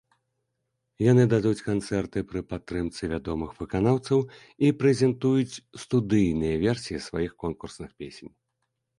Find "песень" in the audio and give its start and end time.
8.05-8.33